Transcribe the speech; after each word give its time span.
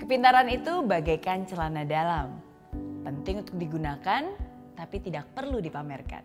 Kepintaran 0.00 0.48
itu 0.48 0.80
bagaikan 0.80 1.44
celana 1.44 1.84
dalam. 1.84 2.40
Penting 3.04 3.44
untuk 3.44 3.60
digunakan, 3.60 4.32
tapi 4.72 4.96
tidak 5.04 5.28
perlu 5.36 5.60
dipamerkan. 5.60 6.24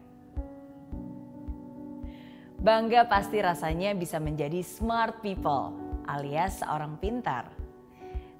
Bangga 2.56 3.04
pasti 3.12 3.44
rasanya 3.44 3.92
bisa 3.92 4.16
menjadi 4.16 4.64
smart 4.64 5.20
people 5.20 5.76
alias 6.08 6.64
seorang 6.64 6.96
pintar. 7.04 7.52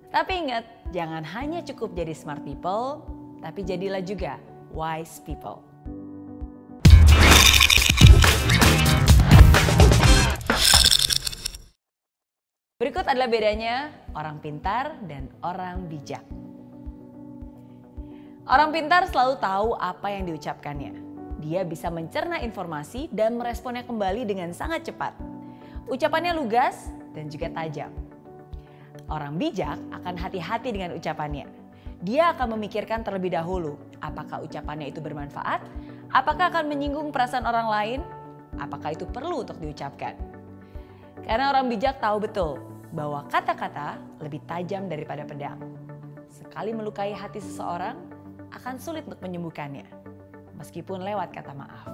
Tapi 0.08 0.48
ingat, 0.48 0.64
jangan 0.96 1.28
hanya 1.36 1.60
cukup 1.68 1.92
jadi 1.92 2.16
smart 2.16 2.40
people, 2.48 3.04
tapi 3.44 3.68
jadilah 3.68 4.00
juga 4.00 4.40
wise 4.72 5.20
people. 5.28 5.60
Berikut 13.06 13.22
adalah 13.22 13.38
bedanya 13.38 13.76
orang 14.18 14.42
pintar 14.42 14.98
dan 15.06 15.30
orang 15.46 15.86
bijak. 15.86 16.26
Orang 18.50 18.74
pintar 18.74 19.06
selalu 19.06 19.38
tahu 19.38 19.78
apa 19.78 20.10
yang 20.10 20.26
diucapkannya. 20.26 21.06
Dia 21.38 21.62
bisa 21.70 21.94
mencerna 21.94 22.42
informasi 22.42 23.06
dan 23.14 23.38
meresponnya 23.38 23.86
kembali 23.86 24.26
dengan 24.26 24.50
sangat 24.58 24.90
cepat. 24.90 25.14
Ucapannya 25.86 26.34
lugas 26.34 26.90
dan 27.14 27.30
juga 27.30 27.54
tajam. 27.54 27.94
Orang 29.06 29.38
bijak 29.38 29.78
akan 30.02 30.18
hati-hati 30.18 30.74
dengan 30.74 30.98
ucapannya. 30.98 31.46
Dia 32.02 32.34
akan 32.34 32.58
memikirkan 32.58 33.06
terlebih 33.06 33.38
dahulu 33.38 33.78
apakah 34.02 34.42
ucapannya 34.50 34.90
itu 34.90 34.98
bermanfaat, 34.98 35.62
apakah 36.10 36.50
akan 36.50 36.66
menyinggung 36.74 37.14
perasaan 37.14 37.46
orang 37.46 37.70
lain, 37.70 38.00
apakah 38.58 38.98
itu 38.98 39.06
perlu 39.06 39.46
untuk 39.46 39.62
diucapkan. 39.62 40.18
Karena 41.22 41.54
orang 41.54 41.70
bijak 41.70 42.02
tahu 42.02 42.26
betul 42.26 42.74
bahwa 42.96 43.28
kata-kata 43.28 44.00
lebih 44.24 44.40
tajam 44.48 44.88
daripada 44.88 45.28
pedang. 45.28 45.60
Sekali 46.32 46.72
melukai 46.72 47.12
hati 47.12 47.44
seseorang, 47.44 48.00
akan 48.56 48.80
sulit 48.80 49.04
untuk 49.04 49.20
menyembuhkannya, 49.20 49.84
meskipun 50.56 51.04
lewat 51.04 51.36
kata 51.36 51.52
maaf. 51.52 51.92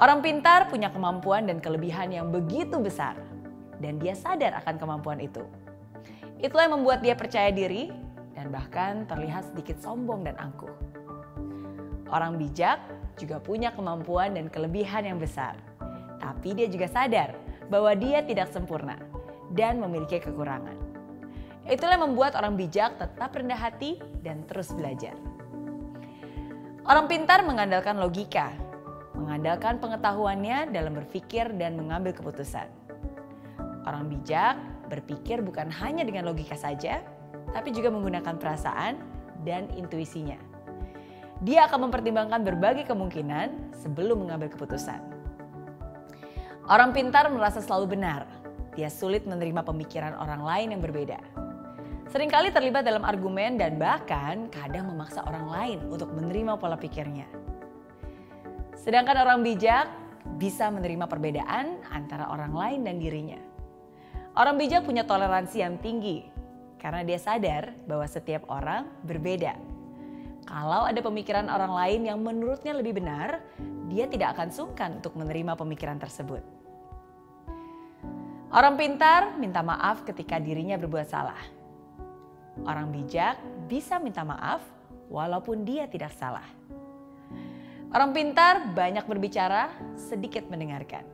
Orang 0.00 0.24
pintar 0.24 0.72
punya 0.72 0.88
kemampuan 0.88 1.44
dan 1.44 1.60
kelebihan 1.60 2.08
yang 2.08 2.32
begitu 2.32 2.80
besar, 2.80 3.20
dan 3.84 4.00
dia 4.00 4.16
sadar 4.16 4.56
akan 4.64 4.80
kemampuan 4.80 5.20
itu. 5.20 5.44
Itulah 6.40 6.72
yang 6.72 6.80
membuat 6.80 7.04
dia 7.04 7.12
percaya 7.12 7.52
diri 7.52 7.92
dan 8.32 8.48
bahkan 8.48 9.04
terlihat 9.04 9.52
sedikit 9.52 9.76
sombong 9.84 10.24
dan 10.24 10.40
angkuh. 10.40 10.72
Orang 12.08 12.40
bijak 12.40 12.80
juga 13.20 13.36
punya 13.44 13.76
kemampuan 13.76 14.32
dan 14.32 14.48
kelebihan 14.48 15.04
yang 15.04 15.20
besar, 15.20 15.60
tapi 16.16 16.56
dia 16.56 16.72
juga 16.72 16.88
sadar 16.88 17.36
bahwa 17.72 17.96
dia 17.96 18.20
tidak 18.20 18.52
sempurna 18.52 19.00
dan 19.56 19.80
memiliki 19.80 20.20
kekurangan. 20.20 20.76
Itulah 21.64 21.96
yang 21.96 22.12
membuat 22.12 22.36
orang 22.36 22.60
bijak 22.60 23.00
tetap 23.00 23.32
rendah 23.32 23.56
hati 23.56 23.96
dan 24.20 24.44
terus 24.44 24.68
belajar. 24.76 25.16
Orang 26.84 27.08
pintar 27.08 27.40
mengandalkan 27.46 27.96
logika, 27.96 28.52
mengandalkan 29.16 29.80
pengetahuannya 29.80 30.74
dalam 30.74 30.92
berpikir 30.98 31.48
dan 31.56 31.78
mengambil 31.78 32.12
keputusan. 32.12 32.68
Orang 33.88 34.12
bijak 34.12 34.58
berpikir 34.90 35.40
bukan 35.40 35.70
hanya 35.70 36.04
dengan 36.04 36.28
logika 36.28 36.58
saja, 36.58 37.00
tapi 37.54 37.70
juga 37.70 37.88
menggunakan 37.88 38.36
perasaan 38.36 38.98
dan 39.46 39.70
intuisinya. 39.78 40.36
Dia 41.42 41.70
akan 41.70 41.90
mempertimbangkan 41.90 42.42
berbagai 42.42 42.84
kemungkinan 42.90 43.78
sebelum 43.78 44.26
mengambil 44.26 44.50
keputusan. 44.50 45.21
Orang 46.70 46.94
pintar 46.94 47.26
merasa 47.26 47.58
selalu 47.58 47.98
benar. 47.98 48.22
Dia 48.78 48.86
sulit 48.86 49.26
menerima 49.26 49.66
pemikiran 49.66 50.14
orang 50.14 50.46
lain 50.46 50.78
yang 50.78 50.82
berbeda. 50.82 51.18
Seringkali 52.14 52.54
terlibat 52.54 52.86
dalam 52.86 53.02
argumen 53.02 53.58
dan 53.58 53.80
bahkan 53.80 54.46
kadang 54.52 54.86
memaksa 54.86 55.26
orang 55.26 55.48
lain 55.48 55.78
untuk 55.90 56.14
menerima 56.14 56.60
pola 56.60 56.78
pikirnya. 56.78 57.26
Sedangkan 58.78 59.26
orang 59.26 59.42
bijak 59.42 59.90
bisa 60.38 60.70
menerima 60.70 61.10
perbedaan 61.10 61.82
antara 61.90 62.30
orang 62.30 62.54
lain 62.54 62.80
dan 62.86 63.02
dirinya. 63.02 63.40
Orang 64.38 64.54
bijak 64.54 64.86
punya 64.86 65.02
toleransi 65.02 65.66
yang 65.66 65.82
tinggi 65.82 66.22
karena 66.78 67.02
dia 67.02 67.18
sadar 67.18 67.74
bahwa 67.90 68.06
setiap 68.06 68.46
orang 68.46 68.86
berbeda. 69.02 69.71
Kalau 70.42 70.84
ada 70.90 70.98
pemikiran 70.98 71.46
orang 71.46 71.72
lain 71.72 72.00
yang 72.10 72.18
menurutnya 72.18 72.74
lebih 72.74 72.98
benar, 72.98 73.40
dia 73.86 74.10
tidak 74.10 74.34
akan 74.34 74.48
sungkan 74.50 74.98
untuk 74.98 75.14
menerima 75.14 75.54
pemikiran 75.54 76.00
tersebut. 76.02 76.42
Orang 78.52 78.76
pintar 78.76 79.38
minta 79.40 79.64
maaf 79.64 80.04
ketika 80.04 80.36
dirinya 80.36 80.76
berbuat 80.76 81.08
salah. 81.08 81.40
Orang 82.68 82.92
bijak 82.92 83.40
bisa 83.64 83.96
minta 83.96 84.28
maaf 84.28 84.60
walaupun 85.08 85.64
dia 85.64 85.88
tidak 85.88 86.12
salah. 86.12 86.44
Orang 87.92 88.12
pintar 88.12 88.72
banyak 88.76 89.04
berbicara, 89.08 89.72
sedikit 89.96 90.48
mendengarkan. 90.52 91.04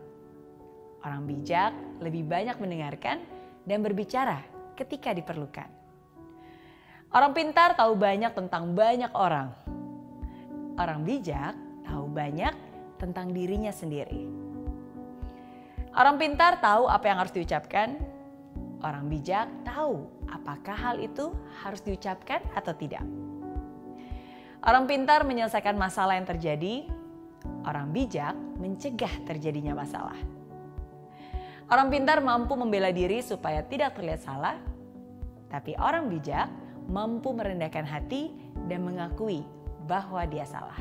Orang 1.02 1.30
bijak 1.30 1.74
lebih 2.02 2.26
banyak 2.26 2.58
mendengarkan 2.58 3.22
dan 3.66 3.86
berbicara 3.86 4.42
ketika 4.74 5.14
diperlukan. 5.14 5.77
Orang 7.08 7.32
pintar 7.32 7.72
tahu 7.72 7.96
banyak 7.96 8.36
tentang 8.36 8.76
banyak 8.76 9.08
orang. 9.16 9.48
Orang 10.76 11.08
bijak 11.08 11.56
tahu 11.80 12.04
banyak 12.04 12.52
tentang 13.00 13.32
dirinya 13.32 13.72
sendiri. 13.72 14.28
Orang 15.96 16.20
pintar 16.20 16.60
tahu 16.60 16.84
apa 16.84 17.08
yang 17.08 17.18
harus 17.24 17.32
diucapkan. 17.32 17.96
Orang 18.84 19.08
bijak 19.08 19.48
tahu 19.64 20.04
apakah 20.28 20.76
hal 20.76 20.96
itu 21.00 21.32
harus 21.64 21.80
diucapkan 21.80 22.44
atau 22.52 22.76
tidak. 22.76 23.02
Orang 24.60 24.84
pintar 24.84 25.24
menyelesaikan 25.24 25.80
masalah 25.80 26.20
yang 26.20 26.28
terjadi. 26.28 26.84
Orang 27.64 27.88
bijak 27.96 28.36
mencegah 28.60 29.24
terjadinya 29.24 29.72
masalah. 29.72 30.18
Orang 31.72 31.88
pintar 31.88 32.20
mampu 32.20 32.52
membela 32.52 32.92
diri 32.92 33.24
supaya 33.24 33.64
tidak 33.64 33.96
terlihat 33.96 34.24
salah, 34.24 34.56
tapi 35.48 35.76
orang 35.76 36.08
bijak 36.08 36.48
mampu 36.88 37.36
merendahkan 37.36 37.84
hati 37.84 38.32
dan 38.66 38.82
mengakui 38.82 39.44
bahwa 39.84 40.24
dia 40.24 40.48
salah. 40.48 40.76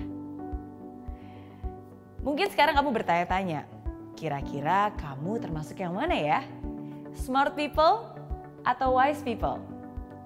Mungkin 2.24 2.48
sekarang 2.52 2.76
kamu 2.76 2.92
bertanya-tanya, 2.92 3.68
kira-kira 4.16 4.92
kamu 5.00 5.40
termasuk 5.40 5.80
yang 5.80 5.96
mana 5.96 6.16
ya? 6.16 6.40
Smart 7.14 7.56
people 7.56 8.08
atau 8.64 8.96
wise 8.96 9.24
people? 9.24 9.60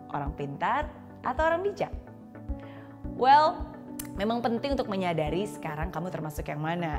Orang 0.09 0.34
pintar 0.38 0.90
atau 1.22 1.46
orang 1.46 1.62
bijak? 1.62 1.94
Well, 3.18 3.62
memang 4.18 4.42
penting 4.42 4.74
untuk 4.74 4.90
menyadari 4.90 5.46
sekarang 5.46 5.94
kamu 5.94 6.09
termasuk 6.09 6.50
yang 6.50 6.62
mana. 6.62 6.98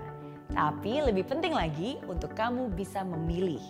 Tapi 0.53 1.03
lebih 1.03 1.27
penting 1.27 1.57
lagi 1.57 1.99
untuk 2.07 2.37
kamu 2.37 2.71
bisa 2.77 3.03
memilih. 3.03 3.63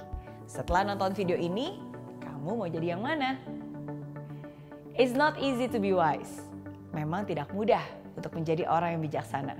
Setelah 0.45 0.93
nonton 0.93 1.15
video 1.15 1.39
ini, 1.39 1.79
kamu 2.21 2.59
mau 2.59 2.69
jadi 2.69 2.99
yang 2.99 3.03
mana? 3.07 3.39
It's 4.93 5.17
not 5.17 5.41
easy 5.41 5.73
to 5.73 5.81
be 5.81 5.97
wise. 5.97 6.45
Memang 6.93 7.25
tidak 7.25 7.49
mudah 7.57 7.81
untuk 8.13 8.37
menjadi 8.37 8.69
orang 8.69 9.01
yang 9.01 9.03
bijaksana. 9.09 9.57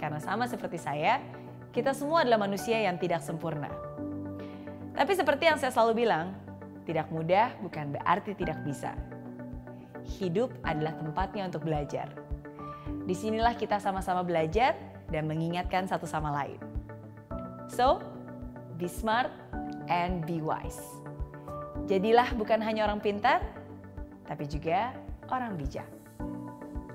Karena 0.00 0.16
sama 0.24 0.48
seperti 0.48 0.80
saya, 0.80 1.20
kita 1.68 1.92
semua 1.92 2.24
adalah 2.24 2.40
manusia 2.40 2.80
yang 2.80 2.96
tidak 2.96 3.20
sempurna. 3.20 3.68
Tapi 4.96 5.12
seperti 5.12 5.52
yang 5.52 5.60
saya 5.60 5.68
selalu 5.68 6.08
bilang, 6.08 6.32
tidak 6.88 7.12
mudah 7.12 7.52
bukan 7.60 7.92
berarti 7.92 8.32
tidak 8.32 8.56
bisa. 8.64 8.96
Hidup 10.16 10.48
adalah 10.64 10.96
tempatnya 10.96 11.52
untuk 11.52 11.68
belajar. 11.68 12.08
Di 13.04 13.12
sinilah 13.12 13.52
kita 13.52 13.84
sama-sama 13.84 14.24
belajar 14.24 14.80
dan 15.12 15.28
mengingatkan 15.28 15.84
satu 15.84 16.08
sama 16.08 16.32
lain. 16.32 16.56
So, 17.68 18.00
be 18.80 18.88
smart 18.88 19.28
and 19.92 20.24
be 20.24 20.40
wise. 20.40 20.80
Jadilah 21.84 22.32
bukan 22.32 22.64
hanya 22.64 22.88
orang 22.88 23.04
pintar, 23.04 23.44
tapi 24.32 24.48
juga 24.48 24.96
orang 25.28 25.60
bijak. 25.60 25.84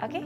Oke? 0.01 0.25